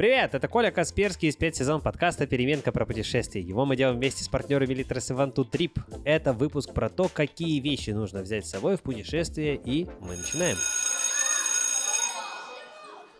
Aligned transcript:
Привет, 0.00 0.34
это 0.34 0.48
Коля 0.48 0.70
Касперский 0.70 1.28
из 1.28 1.36
5 1.36 1.56
сезон 1.56 1.82
подкаста 1.82 2.26
«Переменка 2.26 2.72
про 2.72 2.86
путешествия». 2.86 3.42
Его 3.42 3.66
мы 3.66 3.76
делаем 3.76 3.98
вместе 3.98 4.24
с 4.24 4.28
партнерами 4.28 4.72
Litres 4.72 5.34
to 5.34 5.46
Trip. 5.46 5.78
Это 6.06 6.32
выпуск 6.32 6.72
про 6.72 6.88
то, 6.88 7.10
какие 7.12 7.60
вещи 7.60 7.90
нужно 7.90 8.22
взять 8.22 8.46
с 8.46 8.50
собой 8.50 8.78
в 8.78 8.80
путешествие, 8.80 9.60
и 9.62 9.84
мы 10.00 10.16
начинаем. 10.16 10.56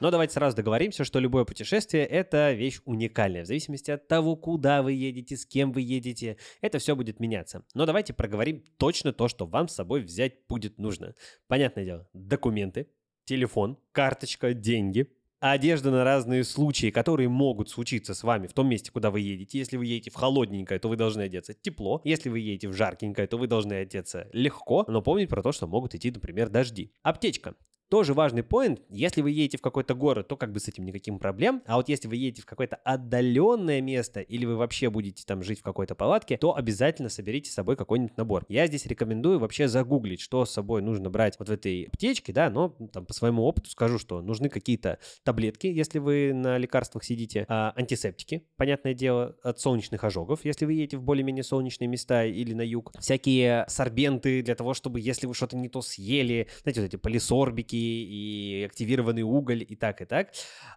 Но 0.01 0.11
давайте 0.11 0.33
сразу 0.33 0.57
договоримся, 0.57 1.05
что 1.05 1.19
любое 1.19 1.45
путешествие— 1.45 2.07
это 2.07 2.53
вещь 2.53 2.81
уникальная, 2.87 3.43
в 3.43 3.47
зависимости 3.47 3.91
от 3.91 4.09
того, 4.09 4.35
куда 4.35 4.81
вы 4.81 4.95
едете, 4.95 5.37
с 5.37 5.45
кем 5.45 5.73
вы 5.73 5.83
едете. 5.83 6.39
Это 6.63 6.79
все 6.79 6.97
будет 6.97 7.21
меняться. 7.21 7.63
Но 7.75 7.85
давайте 7.85 8.15
проговорим 8.15 8.65
точно 8.79 9.13
то, 9.13 9.29
что 9.29 9.45
вам 9.45 9.69
с 9.69 9.75
собой 9.75 10.01
взять 10.01 10.47
будет 10.49 10.79
нужно. 10.79 11.15
Понятное 11.47 11.85
дело, 11.85 12.09
документы, 12.15 12.89
телефон, 13.27 13.79
карточка, 13.93 14.55
деньги, 14.55 15.11
одежда 15.41 15.91
на 15.91 16.05
разные 16.05 16.45
случаи, 16.45 16.91
которые 16.91 17.29
могут 17.29 17.71
случиться 17.71 18.15
с 18.15 18.23
вами 18.23 18.47
в 18.47 18.53
том 18.53 18.69
месте, 18.69 18.91
куда 18.93 19.11
вы 19.11 19.21
едете. 19.21 19.59
Если 19.59 19.77
вы 19.77 19.87
едете 19.87 20.11
в 20.11 20.15
холодненькое, 20.15 20.79
то 20.79 20.89
вы 20.89 20.97
должны 20.97 21.23
одеться 21.23 21.55
тепло. 21.55 22.01
Если 22.05 22.29
вы 22.29 22.41
едете 22.41 22.69
в 22.69 22.75
жаркенькое, 22.75 23.27
то 23.27 23.39
вы 23.39 23.47
должны 23.47 23.75
одеться 23.75 24.29
легко, 24.33 24.85
но 24.87 25.03
помнить 25.03 25.29
про 25.29 25.43
то, 25.43 25.53
что 25.53 25.67
могут 25.67 25.95
идти, 25.95 26.11
например, 26.11 26.49
дожди. 26.51 26.93
Аптечка. 27.03 27.55
Тоже 27.91 28.15
важный 28.15 28.45
поинт, 28.45 28.81
если 28.89 29.21
вы 29.21 29.33
едете 29.33 29.59
в 29.59 29.63
какой-то 29.63 29.95
город, 29.95 30.29
то 30.29 30.37
как 30.37 30.53
бы 30.53 30.61
с 30.61 30.69
этим 30.69 30.85
никаким 30.87 31.19
проблем, 31.19 31.61
а 31.67 31.75
вот 31.75 31.89
если 31.89 32.07
вы 32.07 32.15
едете 32.15 32.43
в 32.43 32.47
какое-то 32.47 32.77
отдаленное 32.77 33.81
место 33.81 34.21
или 34.21 34.45
вы 34.45 34.55
вообще 34.55 34.91
будете 34.91 35.25
там 35.27 35.43
жить 35.43 35.59
в 35.59 35.65
какой-то 35.65 35.97
палатке, 35.97 36.37
то 36.37 36.55
обязательно 36.55 37.09
соберите 37.09 37.51
с 37.51 37.55
собой 37.55 37.75
какой-нибудь 37.75 38.17
набор. 38.17 38.45
Я 38.49 38.69
здесь 38.69 38.87
рекомендую 38.87 39.41
вообще 39.41 39.67
загуглить, 39.67 40.21
что 40.21 40.45
с 40.45 40.53
собой 40.53 40.83
нужно 40.83 41.11
брать 41.11 41.35
вот 41.41 41.49
в 41.49 41.53
этой 41.53 41.89
аптечке, 41.93 42.33
да, 42.33 42.49
но 42.49 42.69
там 42.93 43.07
по 43.07 43.13
своему 43.13 43.43
опыту 43.43 43.69
скажу, 43.69 43.99
что 43.99 44.23
нужны 44.23 44.51
какие-то 44.51 45.01
таблетки, 45.25 45.67
если 45.67 45.99
вы 45.99 46.33
на 46.33 46.59
лекарствах 46.59 47.03
сидите, 47.03 47.45
а, 47.49 47.73
антисептики, 47.75 48.47
понятное 48.57 48.95
дело, 48.95 49.35
от 49.43 49.59
солнечных 49.59 50.05
ожогов, 50.05 50.45
если 50.45 50.65
вы 50.65 50.75
едете 50.75 50.97
в 50.97 51.03
более-менее 51.03 51.43
солнечные 51.43 51.89
места 51.89 52.25
или 52.25 52.55
на 52.55 52.63
юг, 52.63 52.93
всякие 53.01 53.65
сорбенты 53.67 54.43
для 54.45 54.55
того, 54.55 54.75
чтобы 54.75 55.01
если 55.01 55.27
вы 55.27 55.35
что-то 55.35 55.57
не 55.57 55.69
то 55.69 55.83
съели, 55.83 56.47
знаете, 56.63 56.83
вот 56.83 56.87
эти 56.87 56.97
полисорбики, 56.97 57.80
и 57.81 58.65
активированный 58.65 59.23
уголь, 59.23 59.65
и 59.67 59.77
так, 59.77 60.01
и 60.03 60.05
так. 60.05 60.31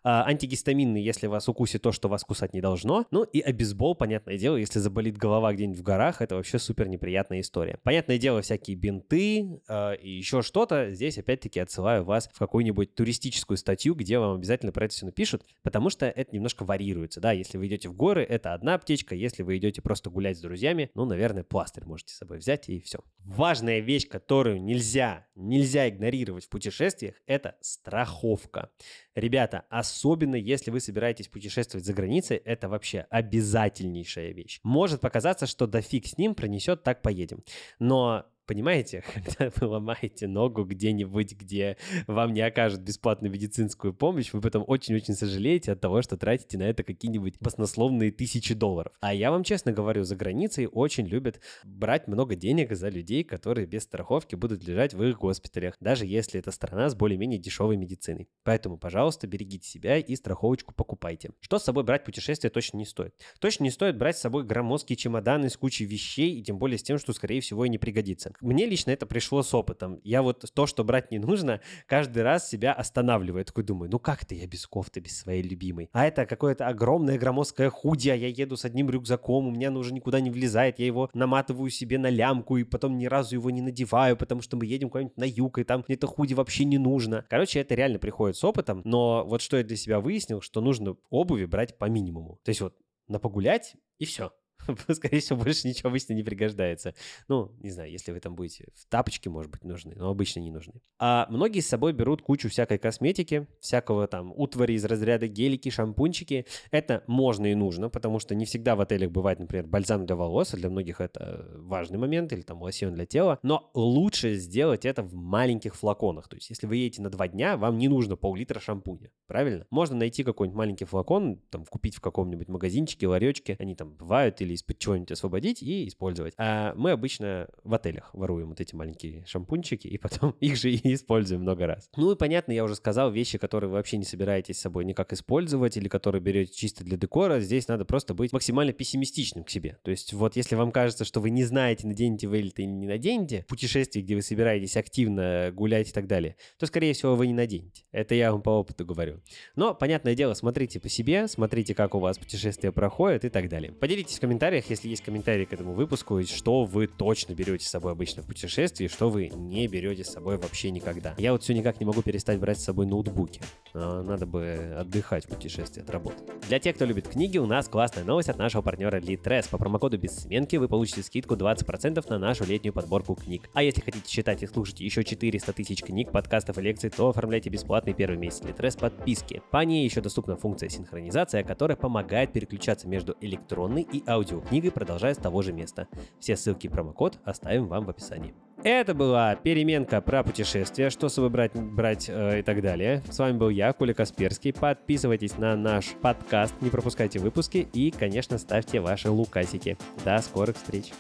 А, 0.04 0.26
антигистаминный, 0.26 1.02
если 1.02 1.28
вас 1.28 1.48
укусит 1.48 1.82
то, 1.82 1.92
что 1.92 2.10
вас 2.10 2.24
кусать 2.24 2.54
не 2.54 2.62
должно. 2.62 3.06
Ну 3.12 3.24
и 3.24 3.40
обезбол, 3.40 3.96
понятное 3.96 4.38
дело, 4.38 4.58
если 4.58 4.80
заболит 4.80 5.18
голова 5.18 5.54
где-нибудь 5.54 5.80
в 5.80 5.84
горах, 5.84 6.22
это 6.22 6.36
вообще 6.36 6.60
супер 6.60 6.88
неприятная 6.88 7.42
история. 7.42 7.80
Понятное 7.84 8.18
дело, 8.18 8.42
всякие 8.42 8.76
бинты 8.76 9.62
э, 9.68 9.96
и 9.98 10.10
еще 10.10 10.42
что-то. 10.42 10.92
Здесь 10.94 11.18
опять-таки 11.18 11.60
отсылаю 11.60 12.04
вас 12.04 12.30
в 12.34 12.40
какую-нибудь 12.40 12.96
туристическую 12.96 13.58
статью, 13.58 13.96
где 13.96 14.20
вам 14.20 14.36
обязательно 14.36 14.72
про 14.72 14.86
это 14.86 14.94
все 14.94 15.06
напишут, 15.06 15.44
потому 15.64 15.90
что 15.90 16.06
это 16.06 16.34
немножко 16.34 16.66
варьируется, 16.66 17.20
да. 17.20 17.32
Если 17.32 17.58
вы 17.58 17.68
идете 17.68 17.90
в 17.90 17.96
горы, 17.96 18.24
это 18.24 18.54
одна 18.54 18.76
аптечка, 18.76 19.16
если 19.16 19.44
вы 19.44 19.58
идете 19.58 19.82
просто 19.82 20.10
гулять 20.10 20.38
с 20.38 20.42
друзьями, 20.42 20.92
ну, 20.96 21.06
наверное, 21.06 21.44
пластырь 21.44 21.86
можете 21.86 22.14
с 22.14 22.18
собой 22.18 22.38
взять 22.38 22.70
и 22.70 22.80
все. 22.80 23.00
Важная 23.20 23.80
вещь, 23.80 24.08
которую 24.08 24.62
нельзя, 24.62 25.26
нельзя 25.36 25.90
игнорировать 25.90 26.46
в 26.46 26.50
путешествии, 26.50 26.84
путешествиях– 26.94 27.16
это 27.28 27.56
страховка. 27.62 28.70
Ребята, 29.16 29.66
особенно 29.70 30.36
если 30.36 30.72
вы 30.72 30.80
собираетесь 30.80 31.28
путешествовать 31.28 31.86
за 31.86 31.94
границей, 31.94 32.38
это 32.38 32.70
вообще 32.70 33.06
обязательнейшая 33.10 34.34
вещь. 34.34 34.60
Может 34.64 35.02
показаться, 35.02 35.46
что 35.48 35.68
да 35.68 35.82
фиг 35.82 36.08
с 36.08 36.18
ним 36.18 36.36
пронесет, 36.36 36.84
так 36.84 37.02
поедем. 37.02 37.44
Но 37.80 38.26
Понимаете, 38.46 39.04
когда 39.14 39.52
вы 39.56 39.68
ломаете 39.68 40.28
ногу 40.28 40.66
где-нибудь, 40.66 41.34
где 41.34 41.78
вам 42.08 42.34
не 42.34 42.42
окажут 42.42 42.82
бесплатную 42.82 43.32
медицинскую 43.32 43.94
помощь, 43.94 44.34
вы 44.34 44.42
потом 44.42 44.66
очень-очень 44.68 45.14
сожалеете 45.14 45.72
от 45.72 45.80
того, 45.80 46.02
что 46.02 46.18
тратите 46.18 46.58
на 46.58 46.64
это 46.64 46.84
какие-нибудь 46.84 47.36
баснословные 47.40 48.12
тысячи 48.12 48.54
долларов. 48.54 48.94
А 49.00 49.14
я 49.14 49.32
вам 49.32 49.44
честно 49.44 49.72
говорю, 49.72 50.04
за 50.04 50.16
границей 50.16 50.68
очень 50.68 51.08
любят 51.08 51.40
брать 51.64 52.08
много 52.08 52.36
денег 52.36 52.76
за 52.76 52.90
людей, 52.90 53.24
которые 53.24 53.66
без 53.66 53.84
страховки 53.84 54.36
будут 54.36 54.68
лежать 54.68 54.94
в 54.94 55.02
их 55.04 55.20
госпиталях, 55.20 55.76
даже 55.80 56.06
если 56.06 56.40
это 56.40 56.52
страна 56.52 56.90
с 56.90 56.96
более-менее 56.96 57.40
дешевой 57.40 57.78
медициной. 57.78 58.28
Поэтому, 58.44 58.78
пожалуйста, 58.78 59.26
берегите 59.26 59.68
себя 59.68 59.98
и 59.98 60.16
страховочку 60.16 60.74
покупайте. 60.74 61.32
Что 61.40 61.60
с 61.60 61.64
собой 61.64 61.84
брать 61.84 62.02
в 62.02 62.06
путешествие 62.06 62.52
точно 62.52 62.78
не 62.78 62.86
стоит. 62.86 63.14
Точно 63.40 63.64
не 63.64 63.72
стоит 63.72 63.98
брать 63.98 64.18
с 64.18 64.22
собой 64.22 64.44
громоздкие 64.44 64.98
чемоданы 64.98 65.50
с 65.50 65.56
кучей 65.56 65.86
вещей, 65.86 66.36
и 66.38 66.44
тем 66.44 66.58
более 66.58 66.78
с 66.78 66.84
тем, 66.84 66.98
что, 66.98 67.14
скорее 67.14 67.40
всего, 67.40 67.64
и 67.64 67.70
не 67.70 67.78
пригодится. 67.78 68.33
Мне 68.42 68.66
лично 68.66 68.92
это 68.92 69.06
пришло 69.06 69.44
с 69.44 69.54
опытом. 69.54 70.00
Я 70.04 70.22
вот 70.22 70.46
то, 70.54 70.68
что 70.68 70.84
брать 70.84 71.12
не 71.12 71.20
нужно, 71.20 71.62
каждый 71.88 72.24
раз 72.24 72.50
себя 72.50 72.74
останавливаю. 72.74 73.46
такой 73.46 73.64
думаю, 73.64 73.90
ну 73.92 74.00
как 74.00 74.24
это 74.24 74.36
я 74.36 74.48
без 74.48 74.68
кофты, 74.68 75.00
без 75.00 75.18
своей 75.20 75.44
любимой? 75.44 75.90
А 75.94 76.06
это 76.06 76.26
какое-то 76.26 76.68
огромное 76.68 77.18
громоздкое 77.18 77.70
худи, 77.70 78.10
а 78.10 78.16
я 78.16 78.28
еду 78.28 78.58
с 78.58 78.66
одним 78.66 78.90
рюкзаком, 78.90 79.48
у 79.48 79.52
меня 79.52 79.70
оно 79.70 79.80
уже 79.80 79.94
никуда 79.94 80.20
не 80.20 80.30
влезает, 80.30 80.80
я 80.80 80.86
его 80.86 81.10
наматываю 81.14 81.70
себе 81.70 81.98
на 81.98 82.10
лямку 82.10 82.58
и 82.58 82.64
потом 82.64 82.98
ни 82.98 83.06
разу 83.06 83.36
его 83.36 83.50
не 83.50 83.62
надеваю, 83.62 84.18
потому 84.18 84.42
что 84.42 84.58
мы 84.58 84.66
едем 84.66 84.90
куда-нибудь 84.90 85.18
на 85.18 85.26
юг, 85.26 85.60
и 85.60 85.64
там 85.64 85.84
это 85.88 86.08
худи 86.08 86.34
вообще 86.34 86.66
не 86.66 86.78
нужно. 86.78 87.26
Короче, 87.30 87.60
это 87.60 87.76
реально 87.76 88.00
приходит 88.00 88.36
с 88.38 88.44
опытом, 88.44 88.82
но 88.84 89.26
вот 89.26 89.42
что 89.42 89.58
я 89.58 89.64
для 89.64 89.78
себя 89.78 90.00
выяснил, 90.00 90.42
что 90.42 90.62
нужно 90.62 90.96
обуви 91.10 91.46
брать 91.46 91.78
по 91.78 91.86
минимуму. 91.86 92.40
То 92.44 92.50
есть 92.50 92.62
вот 92.62 92.76
на 93.08 93.20
погулять 93.20 93.76
и 94.00 94.06
все. 94.06 94.32
скорее 94.94 95.20
всего, 95.20 95.40
больше 95.40 95.68
ничего 95.68 95.90
обычно 95.90 96.14
не 96.14 96.24
пригождается. 96.24 96.94
Ну, 97.28 97.52
не 97.62 97.70
знаю, 97.70 97.92
если 97.92 98.12
вы 98.12 98.20
там 98.20 98.36
будете 98.36 98.68
в 98.76 98.86
тапочке, 98.88 99.30
может 99.30 99.52
быть, 99.52 99.64
нужны, 99.64 99.94
но 99.96 100.10
обычно 100.10 100.40
не 100.40 100.52
нужны. 100.52 100.82
А 101.00 101.28
многие 101.30 101.60
с 101.60 101.68
собой 101.68 101.94
берут 101.94 102.22
кучу 102.22 102.50
всякой 102.50 102.78
косметики, 102.78 103.48
всякого 103.60 104.08
там 104.08 104.32
утвари 104.36 104.74
из 104.74 104.86
разряда 104.86 105.28
гелики, 105.28 105.70
шампунчики. 105.70 106.46
Это 106.72 107.04
можно 107.08 107.52
и 107.52 107.56
нужно, 107.56 107.90
потому 107.90 108.20
что 108.20 108.36
не 108.36 108.46
всегда 108.46 108.76
в 108.76 108.82
отелях 108.82 109.12
бывает, 109.12 109.40
например, 109.40 109.68
бальзам 109.68 110.06
для 110.06 110.16
волос, 110.16 110.54
а 110.54 110.58
для 110.58 110.70
многих 110.70 111.02
это 111.02 111.52
важный 111.56 111.98
момент, 111.98 112.34
или 112.34 112.42
там 112.42 112.62
лосьон 112.62 112.94
для 112.94 113.06
тела. 113.06 113.40
Но 113.44 113.70
лучше 113.74 114.36
сделать 114.36 114.86
это 114.86 115.04
в 115.04 115.14
маленьких 115.14 115.76
флаконах. 115.76 116.28
То 116.28 116.36
есть, 116.36 116.50
если 116.50 116.68
вы 116.68 116.78
едете 116.78 117.02
на 117.02 117.10
два 117.10 117.28
дня, 117.28 117.58
вам 117.58 117.78
не 117.78 117.88
нужно 117.88 118.16
пол-литра 118.16 118.60
шампуня, 118.60 119.12
правильно? 119.28 119.66
Можно 119.70 119.98
найти 119.98 120.24
какой-нибудь 120.24 120.58
маленький 120.58 120.86
флакон, 120.86 121.38
там, 121.50 121.66
купить 121.66 121.96
в 121.96 122.02
каком-нибудь 122.02 122.48
магазинчике, 122.48 123.08
ларечке, 123.08 123.56
они 123.60 123.76
там 123.76 123.94
бывают, 123.94 124.42
или 124.42 124.53
из-под 124.54 124.80
чего-нибудь 124.80 125.12
освободить 125.12 125.62
и 125.62 125.88
использовать. 125.88 126.34
А 126.38 126.74
мы 126.76 126.92
обычно 126.92 127.48
в 127.64 127.74
отелях 127.74 128.14
воруем 128.14 128.50
вот 128.50 128.62
эти 128.62 128.76
маленькие 128.76 129.26
шампунчики, 129.26 129.88
и 129.88 129.98
потом 129.98 130.32
их 130.40 130.56
же 130.56 130.72
и 130.72 130.94
используем 130.94 131.42
много 131.42 131.68
раз. 131.68 131.90
Ну 131.96 132.12
и 132.12 132.16
понятно, 132.16 132.52
я 132.52 132.64
уже 132.64 132.76
сказал, 132.76 133.12
вещи, 133.12 133.38
которые 133.38 133.70
вы 133.70 133.76
вообще 133.76 133.98
не 133.98 134.06
собираетесь 134.06 134.58
с 134.58 134.62
собой 134.62 134.86
никак 134.86 135.14
использовать, 135.14 135.78
или 135.78 135.88
которые 135.88 136.22
берете 136.22 136.54
чисто 136.54 136.84
для 136.84 136.98
декора, 136.98 137.40
здесь 137.40 137.68
надо 137.68 137.86
просто 137.86 138.14
быть 138.14 138.34
максимально 138.34 138.74
пессимистичным 138.74 139.44
к 139.44 139.50
себе. 139.50 139.78
То 139.84 139.92
есть 139.92 140.14
вот 140.14 140.36
если 140.36 140.56
вам 140.56 140.72
кажется, 140.72 141.06
что 141.06 141.20
вы 141.20 141.30
не 141.30 141.44
знаете, 141.44 141.88
наденете 141.88 142.28
вы 142.28 142.40
или 142.40 142.50
ты 142.50 142.66
не 142.66 142.88
наденете, 142.88 143.46
путешествие, 143.48 144.04
где 144.04 144.16
вы 144.16 144.22
собираетесь 144.22 144.78
активно 144.78 145.52
гулять 145.54 145.90
и 145.90 145.92
так 145.92 146.08
далее, 146.08 146.36
то, 146.58 146.66
скорее 146.66 146.94
всего, 146.94 147.16
вы 147.16 147.28
не 147.28 147.34
наденете. 147.34 147.84
Это 147.92 148.16
я 148.16 148.32
вам 148.32 148.42
по 148.42 148.50
опыту 148.52 148.86
говорю. 148.86 149.22
Но, 149.56 149.74
понятное 149.74 150.16
дело, 150.16 150.34
смотрите 150.34 150.80
по 150.80 150.90
себе, 150.90 151.28
смотрите, 151.28 151.76
как 151.76 151.96
у 151.96 152.00
вас 152.00 152.18
путешествие 152.18 152.72
проходит 152.72 153.26
и 153.26 153.30
так 153.30 153.50
далее. 153.50 153.72
Поделитесь 153.72 154.18
в 154.18 154.22
комментариях 154.22 154.43
комментариях, 154.44 154.70
если 154.70 154.90
есть 154.90 155.04
комментарии 155.04 155.46
к 155.46 155.54
этому 155.54 155.72
выпуску, 155.72 156.22
что 156.24 156.66
вы 156.66 156.88
точно 156.88 157.34
берете 157.34 157.66
с 157.66 157.70
собой 157.70 157.94
обычно 157.94 158.24
в 158.24 158.28
путешествии, 158.28 158.88
что 158.88 159.10
вы 159.10 159.30
не 159.30 159.68
берете 159.68 160.04
с 160.04 160.10
собой 160.10 160.38
вообще 160.38 160.70
никогда. 160.70 161.16
Я 161.18 161.32
вот 161.32 161.44
все 161.44 161.54
никак 161.54 161.80
не 161.80 161.86
могу 161.86 162.02
перестать 162.02 162.40
брать 162.40 162.60
с 162.60 162.64
собой 162.66 162.86
ноутбуки. 162.86 163.40
Надо 163.74 164.26
бы 164.26 164.76
отдыхать 164.78 165.24
в 165.26 165.30
путешествии 165.30 165.82
от 165.82 165.90
работы. 165.90 166.26
Для 166.50 166.60
тех, 166.60 166.76
кто 166.76 166.84
любит 166.84 167.08
книги, 167.08 167.38
у 167.38 167.46
нас 167.46 167.70
классная 167.70 168.04
новость 168.04 168.28
от 168.28 168.38
нашего 168.38 168.62
партнера 168.62 169.00
Litres. 169.00 169.50
По 169.50 169.58
промокоду 169.58 169.98
без 169.98 170.14
сменки 170.14 170.58
вы 170.58 170.68
получите 170.68 171.04
скидку 171.04 171.36
20% 171.36 172.04
на 172.10 172.20
нашу 172.20 172.44
летнюю 172.44 172.74
подборку 172.74 173.16
книг. 173.16 173.50
А 173.54 173.64
если 173.64 173.80
хотите 173.80 174.10
читать 174.12 174.44
и 174.44 174.48
слушать 174.48 174.82
еще 174.82 175.06
400 175.06 175.54
тысяч 175.54 175.82
книг, 175.82 176.12
подкастов 176.12 176.58
и 176.58 176.62
лекций, 176.62 176.90
то 176.90 177.08
оформляйте 177.08 177.50
бесплатный 177.50 177.94
первый 177.94 178.18
месяц 178.18 178.42
Litres 178.42 178.78
подписки. 178.78 179.42
По 179.52 179.64
ней 179.64 179.86
еще 179.86 180.02
доступна 180.02 180.36
функция 180.36 180.68
синхронизация, 180.68 181.44
которая 181.44 181.78
помогает 181.78 182.34
переключаться 182.34 182.90
между 182.90 183.16
электронной 183.22 183.84
и 183.84 184.04
аудио 184.06 184.23
аудиокнигой, 184.24 184.72
продолжая 184.72 185.14
с 185.14 185.18
того 185.18 185.42
же 185.42 185.54
места. 185.54 185.88
Все 186.20 186.36
ссылки 186.36 186.68
и 186.68 186.70
промокод 186.70 187.20
оставим 187.24 187.68
вам 187.68 187.86
в 187.86 187.90
описании. 187.90 188.34
Это 188.64 188.94
была 188.94 189.36
переменка 189.36 190.00
про 190.00 190.24
путешествия, 190.24 190.90
что 190.90 191.10
с 191.10 191.16
собой 191.16 191.30
брать, 191.30 191.52
брать 191.54 192.06
э, 192.08 192.40
и 192.40 192.42
так 192.44 192.62
далее. 192.62 193.04
С 193.10 193.20
вами 193.20 193.38
был 193.38 193.50
я, 193.50 193.74
Коля 193.74 193.94
Касперский. 193.94 194.54
Подписывайтесь 194.54 195.38
на 195.38 195.58
наш 195.58 195.88
подкаст, 196.02 196.54
не 196.62 196.70
пропускайте 196.70 197.20
выпуски 197.20 197.68
и, 197.74 197.92
конечно, 197.92 198.38
ставьте 198.38 198.80
ваши 198.80 199.10
лукасики. 199.10 199.78
До 200.06 200.18
скорых 200.20 200.56
встреч! 200.56 200.94